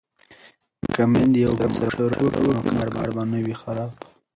[0.93, 3.91] که میندې یو بل سره مشوره وکړي نو کار به نه وي خراب.